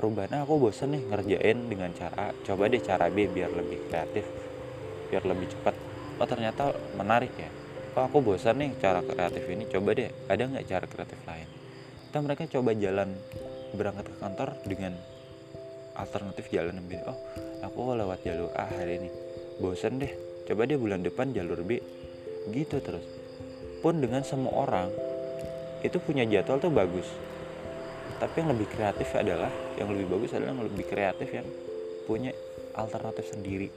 perubahan 0.00 0.33
aku 0.40 0.57
bosen 0.57 0.97
nih 0.97 1.04
ngerjain 1.12 1.69
dengan 1.69 1.92
cara 1.92 2.33
coba 2.33 2.73
deh 2.73 2.80
cara 2.80 3.12
B 3.12 3.28
biar 3.28 3.52
lebih 3.52 3.85
kreatif 3.92 4.25
biar 5.12 5.28
lebih 5.28 5.52
cepat. 5.52 5.76
Oh 6.16 6.25
ternyata 6.25 6.73
menarik 6.97 7.37
ya. 7.37 7.52
Oh 7.99 8.09
aku 8.09 8.25
bosan 8.25 8.64
nih 8.64 8.80
cara 8.80 9.04
kreatif 9.04 9.45
ini? 9.45 9.69
Coba 9.69 9.92
deh 9.92 10.09
ada 10.25 10.40
nggak 10.40 10.64
cara 10.64 10.88
kreatif 10.88 11.21
lain? 11.28 11.45
Kita 12.09 12.19
mereka 12.25 12.49
coba 12.49 12.73
jalan 12.73 13.12
berangkat 13.76 14.09
ke 14.09 14.16
kantor 14.16 14.49
dengan 14.64 14.97
alternatif 16.00 16.49
jalan 16.49 16.80
yang 16.80 17.04
oh 17.04 17.19
aku 17.61 17.92
lewat 17.92 18.25
jalur 18.25 18.49
A 18.57 18.64
hari 18.73 19.04
ini. 19.04 19.11
Bosan 19.61 20.00
deh 20.00 20.16
coba 20.49 20.64
deh 20.64 20.80
bulan 20.80 21.04
depan 21.04 21.37
jalur 21.37 21.61
B. 21.61 21.76
Gitu 22.49 22.80
terus. 22.80 23.04
Pun 23.85 24.00
dengan 24.00 24.25
semua 24.25 24.64
orang 24.64 24.88
itu 25.85 26.00
punya 26.00 26.25
jadwal 26.25 26.57
tuh 26.57 26.73
bagus. 26.73 27.09
Tapi 28.16 28.40
yang 28.40 28.57
lebih 28.57 28.69
kreatif 28.73 29.12
adalah 29.12 29.52
yang 29.81 29.89
lebih 29.89 30.07
bagus 30.13 30.37
adalah 30.37 30.53
yang 30.53 30.63
lebih 30.69 30.85
kreatif 30.85 31.29
yang 31.33 31.49
punya 32.05 32.37
alternatif 32.77 33.33
sendiri 33.33 33.73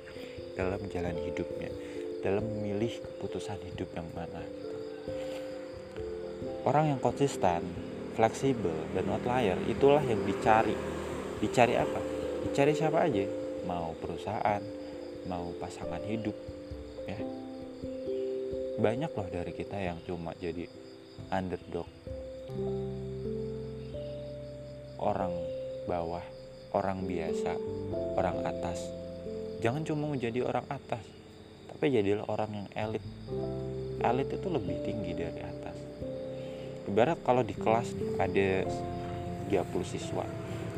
dalam 0.53 0.83
jalan 0.91 1.15
hidupnya 1.23 1.71
dalam 2.23 2.43
memilih 2.47 3.03
keputusan 3.03 3.59
hidup 3.67 3.91
yang 3.91 4.07
mana 4.15 4.39
gitu. 4.47 4.77
Orang 6.63 6.95
yang 6.95 6.99
konsisten, 7.03 7.59
fleksibel, 8.15 8.71
dan 8.95 9.11
outlier 9.11 9.59
itulah 9.67 9.99
yang 9.99 10.23
dicari. 10.23 10.71
Dicari 11.43 11.75
apa? 11.75 11.99
Dicari 12.47 12.71
siapa 12.71 13.03
aja? 13.03 13.27
Mau 13.67 13.91
perusahaan, 13.99 14.63
mau 15.27 15.51
pasangan 15.59 15.99
hidup, 16.07 16.35
ya. 17.03 17.19
Banyak 18.79 19.11
loh 19.11 19.27
dari 19.27 19.51
kita 19.51 19.75
yang 19.75 19.99
cuma 20.07 20.31
jadi 20.39 20.63
underdog. 21.35 21.87
Orang 25.03 25.35
bawah, 25.85 26.23
orang 26.73 27.03
biasa, 27.05 27.53
orang 28.17 28.43
atas. 28.47 28.79
Jangan 29.63 29.83
cuma 29.87 30.11
menjadi 30.11 30.43
orang 30.43 30.67
atas, 30.67 31.03
tapi 31.71 31.91
jadilah 31.93 32.27
orang 32.27 32.51
yang 32.51 32.67
elit. 32.75 33.05
Elit 34.03 34.29
itu 34.31 34.47
lebih 34.51 34.77
tinggi 34.83 35.11
dari 35.15 35.41
atas. 35.43 35.77
Ibarat 36.83 37.19
kalau 37.23 37.43
di 37.47 37.55
kelas 37.55 37.95
ada 38.19 38.67
30 39.47 39.63
siswa 39.87 40.27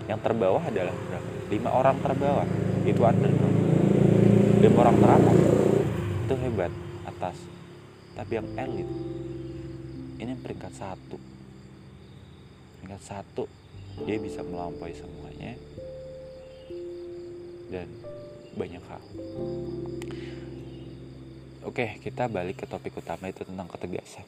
yang 0.06 0.22
terbawah 0.22 0.62
adalah 0.62 0.94
berapa? 0.94 1.30
5 1.50 1.80
orang 1.82 1.98
terbawah 1.98 2.48
itu 2.86 3.02
underdog 3.02 3.54
5 4.62 4.70
orang 4.82 4.98
teratas 5.02 5.38
itu 6.26 6.36
hebat 6.42 6.74
atas. 7.06 7.38
Tapi 8.18 8.32
yang 8.34 8.48
elit 8.58 8.90
ini 10.22 10.34
peringkat 10.38 10.74
satu. 10.74 11.18
Peringkat 12.82 13.02
satu 13.02 13.44
dia 14.04 14.18
bisa 14.20 14.44
melampaui 14.44 14.92
semuanya 14.92 15.56
dan 17.72 17.88
banyak 18.60 18.84
hal 18.84 19.04
Oke, 21.66 21.98
kita 21.98 22.30
balik 22.30 22.62
ke 22.62 22.70
topik 22.70 22.94
utama 22.94 23.26
itu 23.26 23.42
tentang 23.42 23.66
ketegasan. 23.66 24.22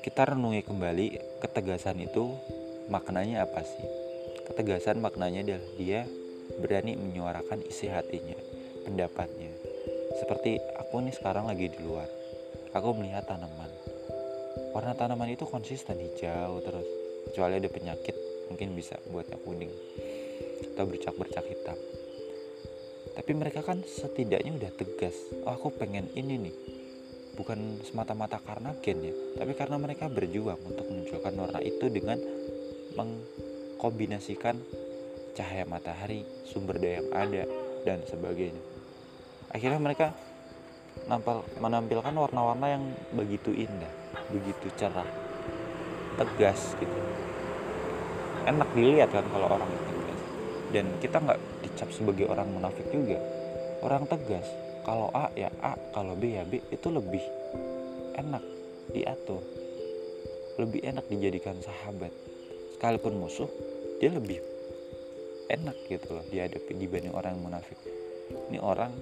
Kita 0.00 0.32
renungi 0.32 0.64
kembali 0.64 1.06
ketegasan 1.44 2.00
itu 2.00 2.32
maknanya 2.88 3.44
apa 3.44 3.60
sih? 3.60 3.84
Ketegasan 4.48 5.04
maknanya 5.04 5.44
adalah 5.44 5.68
dia 5.76 6.08
berani 6.56 6.96
menyuarakan 6.96 7.60
isi 7.68 7.84
hatinya, 7.84 8.40
pendapatnya. 8.88 9.52
Seperti 10.16 10.56
aku 10.80 11.04
nih 11.04 11.12
sekarang 11.12 11.52
lagi 11.52 11.68
di 11.68 11.84
luar. 11.84 12.08
Aku 12.72 12.96
melihat 12.96 13.28
tanaman. 13.28 13.68
Warna 14.72 14.96
tanaman 14.96 15.28
itu 15.28 15.44
konsisten 15.44 16.00
hijau 16.00 16.64
terus. 16.64 17.05
Kecuali 17.26 17.58
ada 17.58 17.68
penyakit, 17.68 18.16
mungkin 18.48 18.72
bisa 18.78 18.96
buatnya 19.10 19.36
kuning. 19.42 19.72
Atau 20.72 20.86
bercak-bercak 20.86 21.44
hitam. 21.46 21.78
Tapi 23.16 23.32
mereka 23.32 23.64
kan 23.64 23.80
setidaknya 23.80 24.60
udah 24.60 24.72
tegas 24.76 25.16
oh 25.48 25.56
aku 25.56 25.72
pengen 25.72 26.12
ini 26.12 26.36
nih. 26.36 26.56
Bukan 27.36 27.80
semata-mata 27.84 28.40
karena 28.40 28.72
gen 28.80 29.00
ya 29.04 29.14
tapi 29.36 29.52
karena 29.52 29.76
mereka 29.76 30.08
berjuang 30.08 30.56
untuk 30.64 30.88
menunjukkan 30.88 31.32
warna 31.36 31.60
itu 31.60 31.92
dengan 31.92 32.16
mengkombinasikan 32.96 34.56
cahaya 35.36 35.68
matahari 35.68 36.24
sumber 36.48 36.80
daya 36.80 37.04
yang 37.04 37.08
ada 37.12 37.42
dan 37.84 38.00
sebagainya. 38.08 38.62
Akhirnya 39.52 39.80
mereka 39.80 40.16
menampilkan 41.60 42.14
warna-warna 42.16 42.66
yang 42.72 42.84
begitu 43.12 43.52
indah 43.52 43.92
begitu 44.32 44.72
cerah 44.80 45.06
tegas 46.16 46.74
gitu. 46.80 46.98
Enak 48.46 48.68
dilihat 48.72 49.12
kan 49.12 49.26
kalau 49.30 49.46
orang 49.52 49.68
tegas. 49.68 50.20
Dan 50.72 50.86
kita 50.98 51.16
nggak 51.22 51.40
dicap 51.62 51.88
sebagai 51.92 52.26
orang 52.26 52.48
munafik 52.50 52.88
juga. 52.90 53.20
Orang 53.84 54.08
tegas. 54.08 54.46
Kalau 54.82 55.12
A 55.12 55.30
ya 55.36 55.52
A. 55.60 55.76
Kalau 55.92 56.16
B 56.16 56.36
ya 56.36 56.42
B. 56.42 56.58
Itu 56.72 56.90
lebih 56.90 57.22
enak 58.16 58.42
diatur. 58.90 59.42
Lebih 60.56 60.80
enak 60.82 61.04
dijadikan 61.12 61.60
sahabat. 61.60 62.10
Sekalipun 62.76 63.16
musuh 63.20 63.48
dia 63.96 64.12
lebih 64.12 64.36
enak 65.48 65.76
gitu 65.88 66.12
loh 66.12 66.24
dihadapi 66.28 66.76
dibanding 66.76 67.14
orang 67.16 67.38
yang 67.38 67.44
munafik. 67.48 67.78
Ini 68.52 68.58
orang 68.60 68.92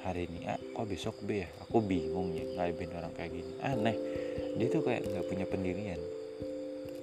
hari 0.00 0.24
ini 0.30 0.48
A 0.48 0.56
kok 0.56 0.88
besok 0.88 1.20
B 1.20 1.44
ya? 1.44 1.48
Aku 1.68 1.84
bingung 1.84 2.32
ya 2.32 2.44
ngadepin 2.56 2.88
orang 2.96 3.12
kayak 3.12 3.36
gini. 3.36 3.52
Aneh 3.60 3.96
dia 4.60 4.68
tuh 4.68 4.84
kayak 4.84 5.08
nggak 5.08 5.26
punya 5.26 5.46
pendirian. 5.48 6.00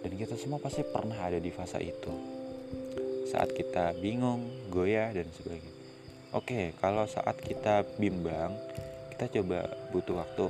Dan 0.03 0.13
kita 0.13 0.37
semua 0.37 0.61
pasti 0.61 0.85
pernah 0.85 1.17
ada 1.17 1.41
di 1.41 1.49
fase 1.49 1.81
itu. 1.81 2.13
Saat 3.27 3.51
kita 3.57 3.97
bingung 3.97 4.69
goyah 4.71 5.11
dan 5.11 5.27
sebagainya. 5.33 5.73
Oke 6.35 6.75
kalau 6.77 7.07
saat 7.07 7.39
kita 7.41 7.83
bimbang 7.97 8.55
kita 9.15 9.41
coba 9.41 9.67
butuh 9.89 10.21
waktu 10.21 10.45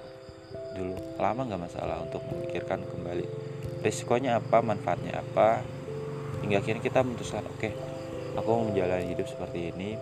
dulu. 0.76 0.96
Lama 1.18 1.42
nggak 1.48 1.64
masalah 1.70 2.04
untuk 2.04 2.22
memikirkan 2.28 2.84
kembali 2.84 3.26
risikonya 3.82 4.42
apa 4.42 4.60
manfaatnya 4.66 5.22
apa 5.22 5.62
hingga 6.44 6.60
akhirnya 6.60 6.84
kita 6.84 7.06
memutuskan 7.06 7.46
oke 7.46 7.70
aku 8.36 8.50
mau 8.50 8.66
menjalani 8.68 9.16
hidup 9.16 9.26
seperti 9.30 9.72
ini. 9.74 9.96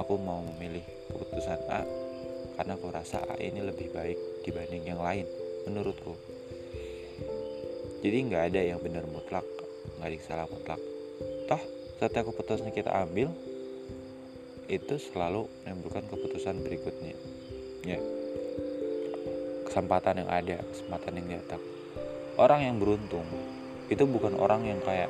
Aku 0.00 0.18
mau 0.18 0.40
memilih 0.40 0.82
keputusan 1.10 1.60
A 1.70 1.84
karena 2.58 2.72
aku 2.74 2.86
rasa 2.90 3.22
A 3.28 3.36
ini 3.38 3.60
lebih 3.60 3.92
baik 3.92 4.46
dibanding 4.46 4.88
yang 4.88 4.98
lain 4.98 5.28
menurutku. 5.66 6.14
Jadi 8.02 8.18
nggak 8.26 8.42
ada 8.50 8.60
yang 8.62 8.82
benar 8.82 9.06
mutlak 9.06 9.46
nggak 9.98 10.06
ada 10.06 10.14
yang 10.18 10.26
salah 10.26 10.46
mutlak. 10.50 10.80
Toh 11.46 11.62
setiap 12.02 12.34
keputusan 12.34 12.74
kita 12.74 12.90
ambil 12.90 13.30
itu 14.66 14.94
selalu 14.98 15.46
menimbulkan 15.62 16.06
keputusan 16.10 16.58
berikutnya. 16.66 17.14
Ya. 17.86 18.02
Kesempatan 19.70 20.26
yang 20.26 20.30
ada 20.30 20.56
kesempatan 20.74 21.22
yang 21.22 21.38
datang. 21.38 21.62
Orang 22.34 22.66
yang 22.66 22.76
beruntung 22.82 23.26
itu 23.86 24.02
bukan 24.02 24.34
orang 24.34 24.66
yang 24.66 24.82
kayak 24.82 25.06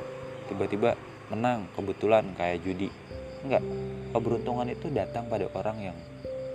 tiba-tiba 0.51 0.93
menang 1.33 1.65
kebetulan 1.73 2.29
kayak 2.37 2.61
judi. 2.61 2.93
Enggak 3.41 3.65
keberuntungan 4.13 4.69
itu 4.69 4.93
datang 4.93 5.25
pada 5.25 5.49
orang 5.57 5.77
yang 5.81 5.97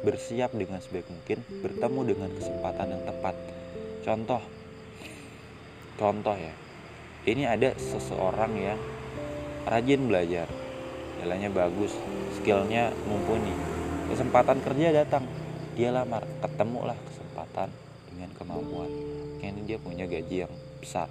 bersiap 0.07 0.55
dengan 0.55 0.78
sebaik 0.78 1.11
mungkin 1.11 1.43
bertemu 1.59 2.00
dengan 2.14 2.31
kesempatan 2.38 2.87
yang 2.95 3.02
tepat 3.02 3.35
contoh. 4.05 4.43
Contoh 5.99 6.37
ya. 6.38 6.55
Ini 7.26 7.45
ada 7.45 7.75
seseorang 7.76 8.52
yang 8.57 8.81
rajin 9.67 10.07
belajar. 10.07 10.49
Jalannya 11.19 11.50
bagus 11.50 11.93
skillnya 12.38 12.95
mumpuni. 13.05 13.52
Kesempatan 14.09 14.62
kerja 14.62 15.05
datang. 15.05 15.26
Dia 15.75 15.90
lamar. 15.90 16.25
Ketemulah 16.40 16.97
kesempatan 17.11 17.69
dengan 18.09 18.31
kemampuan. 18.38 18.90
Ini 19.43 19.61
dia 19.67 19.78
punya 19.83 20.07
gaji 20.07 20.47
yang 20.47 20.55
besar. 20.78 21.11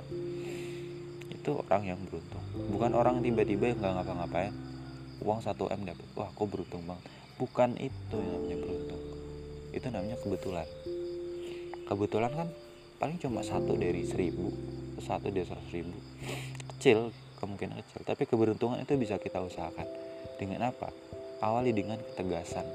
Itu 1.31 1.63
orang 1.67 1.83
yang 1.95 1.99
beruntung. 2.07 2.43
Bukan 2.71 2.91
orang 2.95 3.19
tiba-tiba 3.23 3.75
yang 3.75 3.79
nggak 3.83 3.93
ngapa-ngapain. 4.01 4.55
Uang 5.23 5.41
1 5.41 5.53
m 5.53 5.81
dapat 5.83 6.07
wah 6.15 6.29
aku 6.29 6.43
beruntung 6.47 6.83
banget. 6.87 7.03
Bukan 7.37 7.77
itu 7.77 8.15
yang 8.17 8.31
namanya 8.39 8.57
beruntung. 8.63 9.01
Itu 9.75 9.87
namanya 9.93 10.17
kebetulan. 10.23 10.67
Kebetulan 11.87 12.31
kan 12.35 12.47
paling 12.97 13.21
cuma 13.21 13.45
satu 13.45 13.77
dari 13.77 14.03
seribu 14.05 14.77
satu 15.01 15.29
dari 15.29 15.45
seratus 15.45 15.71
ribu. 15.73 15.97
Kecil 16.77 17.13
kemungkinan 17.37 17.77
kecil. 17.85 18.01
Tapi 18.03 18.23
keberuntungan 18.25 18.81
itu 18.81 18.97
bisa 18.97 19.21
kita 19.21 19.41
usahakan. 19.41 19.87
Dengan 20.37 20.73
apa? 20.73 20.89
Awali 21.41 21.73
dengan 21.73 22.01
ketegasan. 22.01 22.65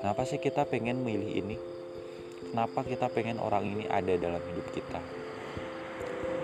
Kenapa 0.00 0.22
sih 0.24 0.40
kita 0.40 0.64
pengen 0.64 1.04
milih 1.04 1.32
ini? 1.32 1.56
Kenapa 2.48 2.80
kita 2.86 3.12
pengen 3.12 3.36
orang 3.42 3.66
ini 3.66 3.84
ada 3.90 4.14
dalam 4.16 4.40
hidup 4.40 4.66
kita? 4.72 5.00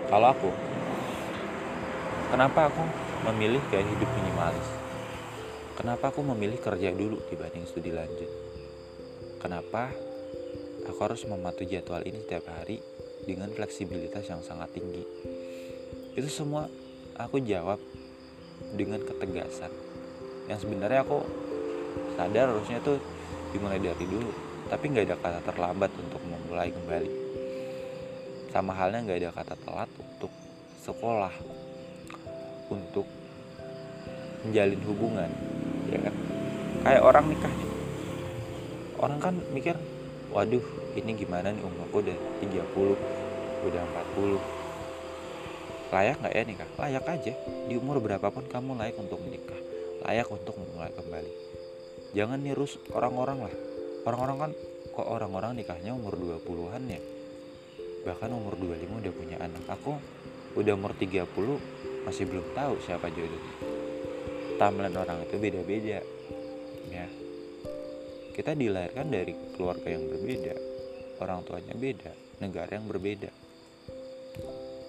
Kalau 0.05 0.29
aku 0.29 0.51
kenapa 2.29 2.69
aku 2.69 2.83
memilih 3.31 3.63
gaya 3.73 3.81
hidup 3.81 4.09
minimalis? 4.21 4.69
Kenapa 5.75 6.13
aku 6.13 6.21
memilih 6.21 6.61
kerja 6.61 6.93
dulu 6.93 7.17
dibanding 7.33 7.65
studi 7.65 7.89
lanjut? 7.89 8.29
Kenapa 9.41 9.89
aku 10.85 10.99
harus 11.01 11.25
mematuhi 11.25 11.75
jadwal 11.75 12.05
ini 12.05 12.21
setiap 12.23 12.45
hari 12.53 12.79
dengan 13.25 13.49
fleksibilitas 13.51 14.29
yang 14.29 14.39
sangat 14.45 14.71
tinggi. 14.77 15.03
Itu 16.13 16.29
semua 16.29 16.69
aku 17.17 17.41
jawab 17.41 17.81
dengan 18.77 19.01
ketegasan. 19.03 19.73
Yang 20.45 20.69
sebenarnya 20.69 21.03
aku 21.03 21.25
sadar 22.15 22.53
harusnya 22.53 22.79
tuh 22.79 23.01
dimulai 23.51 23.81
dari 23.81 24.05
dulu 24.05 24.31
tapi 24.65 24.89
nggak 24.89 25.05
ada 25.09 25.17
kata 25.21 25.39
terlambat 25.45 25.91
untuk 25.99 26.21
memulai 26.25 26.69
kembali. 26.73 27.11
Sama 28.49 28.71
halnya 28.71 29.03
nggak 29.03 29.19
ada 29.19 29.31
kata 29.35 29.55
telat 29.61 29.89
untuk 29.99 30.31
sekolah 30.81 31.33
untuk 32.71 33.05
menjalin 34.47 34.81
hubungan 34.85 35.29
ya 35.89 35.99
kan? 36.01 36.15
Kayak 36.85 37.03
orang 37.03 37.25
nikah. 37.29 37.55
Orang 38.95 39.19
kan 39.19 39.35
mikir 39.51 39.75
waduh 40.35 40.59
ini 40.99 41.15
gimana 41.15 41.55
nih 41.55 41.63
umurku 41.63 42.03
udah 42.03 42.17
30 42.43 43.71
udah 43.71 43.81
40 44.19 44.65
layak 45.95 46.19
nggak 46.19 46.33
ya 46.35 46.43
nikah? 46.43 46.69
Layak 46.75 47.05
aja. 47.07 47.33
Di 47.71 47.73
umur 47.79 48.03
berapapun 48.03 48.43
kamu 48.51 48.75
layak 48.75 48.99
untuk 48.99 49.21
menikah. 49.23 49.55
Layak 50.03 50.27
untuk 50.27 50.59
memulai 50.59 50.91
kembali. 50.91 51.31
Jangan 52.11 52.43
niru 52.43 52.67
orang-orang 52.91 53.47
lah. 53.47 53.55
Orang-orang 54.03 54.37
kan 54.43 54.51
kok 54.91 55.07
orang-orang 55.07 55.55
nikahnya 55.55 55.95
umur 55.95 56.19
20-an 56.19 56.83
ya? 56.89 56.99
Bahkan 58.03 58.27
umur 58.27 58.59
25 58.59 59.07
udah 59.07 59.13
punya 59.15 59.37
anak. 59.39 59.63
Aku 59.71 59.95
udah 60.59 60.73
umur 60.75 60.91
30 60.99 61.31
masih 62.03 62.27
belum 62.27 62.45
tahu 62.51 62.75
siapa 62.83 63.07
jodohnya. 63.07 63.55
Timeline 64.59 64.97
orang 64.99 65.23
itu 65.23 65.35
beda-beda 65.39 66.03
ya 66.91 67.07
kita 68.35 68.51
dilahirkan 68.51 69.07
dari 69.07 69.31
keluarga 69.55 69.87
yang 69.87 70.11
berbeda 70.11 70.55
orang 71.23 71.47
tuanya 71.47 71.71
beda 71.71 72.25
negara 72.43 72.75
yang 72.75 72.87
berbeda. 72.87 73.31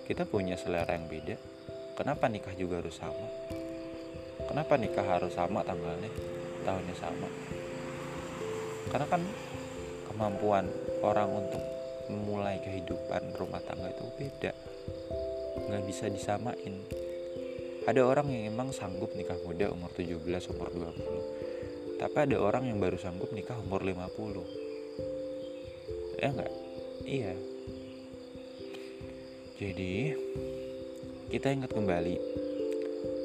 Kita 0.06 0.26
punya 0.26 0.58
selera 0.58 0.98
yang 0.98 1.06
beda. 1.06 1.38
Kenapa 1.94 2.26
nikah 2.26 2.54
juga 2.58 2.82
harus 2.82 2.98
sama? 2.98 3.28
Kenapa 4.50 4.74
nikah 4.74 5.06
harus 5.06 5.30
sama 5.34 5.62
tanggalnya 5.62 6.10
tahunnya 6.66 6.96
sama? 6.98 7.28
Karena 8.90 9.06
kan 9.06 9.22
kemampuan 10.10 10.66
orang 11.02 11.30
untuk 11.30 11.62
memulai 12.10 12.58
kehidupan 12.62 13.34
rumah 13.38 13.62
tangga 13.62 13.90
itu 13.90 14.04
beda. 14.18 14.52
Nggak 15.70 15.84
bisa 15.86 16.10
disamain. 16.10 16.74
Ada 17.86 18.02
orang 18.02 18.26
yang 18.34 18.50
emang 18.50 18.74
sanggup 18.74 19.14
nikah 19.14 19.38
muda 19.46 19.70
umur 19.70 19.94
17 19.94 20.18
umur 20.50 20.68
20 20.74 21.45
tapi 21.96 22.16
ada 22.28 22.36
orang 22.38 22.66
yang 22.68 22.78
baru 22.80 22.98
sanggup 23.00 23.32
nikah 23.32 23.58
umur 23.60 23.84
50 23.84 26.20
ya 26.20 26.28
enggak 26.32 26.52
iya. 27.06 27.34
Jadi 29.56 30.12
kita 31.32 31.48
ingat 31.48 31.72
kembali 31.72 32.20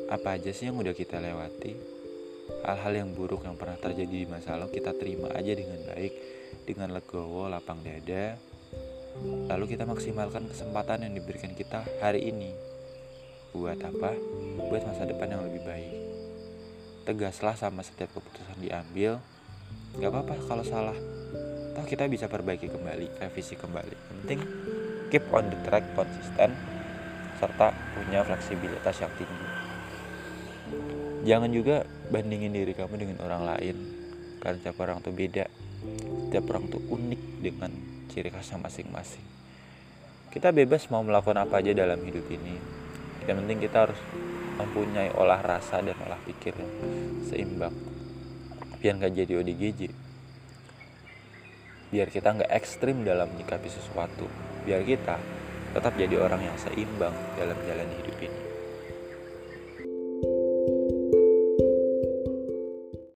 apa 0.07 0.39
aja 0.39 0.55
sih 0.55 0.71
yang 0.71 0.79
udah 0.79 0.95
kita 0.95 1.19
lewati? 1.19 1.75
Hal-hal 2.63 3.03
yang 3.03 3.11
buruk 3.11 3.43
yang 3.43 3.59
pernah 3.59 3.75
terjadi 3.75 4.23
di 4.23 4.27
masa 4.31 4.55
lalu 4.55 4.79
kita 4.79 4.95
terima 4.95 5.27
aja 5.35 5.51
dengan 5.51 5.83
baik 5.91 6.13
dengan 6.63 6.95
legowo 6.95 7.51
lapang 7.51 7.83
dada. 7.83 8.39
Lalu 9.51 9.75
kita 9.75 9.83
maksimalkan 9.83 10.47
kesempatan 10.47 11.03
yang 11.03 11.19
diberikan 11.19 11.51
kita 11.51 11.83
hari 11.99 12.31
ini. 12.31 12.55
Buat 13.51 13.83
apa? 13.83 14.15
Buat 14.71 14.87
masa 14.87 15.03
depan 15.03 15.35
yang 15.35 15.43
lebih 15.43 15.67
baik. 15.67 15.91
Tegaslah 17.03 17.59
sama 17.59 17.83
setiap 17.83 18.07
keputusan 18.15 18.50
diambil. 18.61 19.17
Gak 19.97 20.09
apa-apa 20.13 20.37
kalau 20.47 20.63
salah. 20.63 20.95
Toh 21.71 21.85
kita 21.87 22.07
bisa 22.07 22.27
perbaiki 22.27 22.67
kembali, 22.67 23.19
revisi 23.19 23.55
kembali. 23.55 23.95
Penting 24.11 24.39
keep 25.11 25.27
on 25.35 25.51
the 25.51 25.59
track, 25.67 25.83
konsisten, 25.95 26.55
serta 27.39 27.75
punya 27.95 28.23
fleksibilitas 28.23 28.95
yang 29.03 29.11
tinggi. 29.19 29.47
Jangan 31.27 31.51
juga 31.51 31.83
bandingin 32.07 32.55
diri 32.55 32.71
kamu 32.71 32.95
dengan 32.95 33.17
orang 33.27 33.43
lain, 33.55 33.75
karena 34.39 34.57
setiap 34.59 34.79
orang 34.83 35.03
tuh 35.03 35.11
beda. 35.11 35.45
Setiap 36.27 36.47
orang 36.55 36.71
tuh 36.71 36.81
unik 36.87 37.21
dengan 37.43 37.71
ciri 38.07 38.31
khasnya 38.31 38.63
masing-masing. 38.63 39.25
Kita 40.31 40.55
bebas 40.55 40.87
mau 40.87 41.03
melakukan 41.03 41.43
apa 41.43 41.59
aja 41.59 41.75
dalam 41.75 41.99
hidup 42.07 42.23
ini, 42.31 42.55
yang 43.27 43.43
penting 43.43 43.59
kita 43.67 43.89
harus 43.89 43.99
mempunyai 44.55 45.11
olah 45.19 45.43
rasa 45.43 45.83
dan 45.83 45.95
olah 46.07 46.19
pikir 46.23 46.55
yang 46.55 46.71
seimbang 47.27 47.90
biar 48.81 48.97
nggak 48.97 49.13
jadi 49.13 49.33
ODGJ 49.39 49.81
biar 51.91 52.07
kita 52.07 52.31
nggak 52.31 52.51
ekstrim 52.55 53.03
dalam 53.03 53.27
menyikapi 53.35 53.67
sesuatu. 53.67 54.23
Biar 54.63 54.79
kita 54.87 55.19
tetap 55.75 55.93
jadi 55.99 56.15
orang 56.23 56.39
yang 56.39 56.55
seimbang 56.55 57.15
dalam 57.35 57.55
jalan 57.67 57.87
hidup 57.99 58.15
ini 58.19 58.50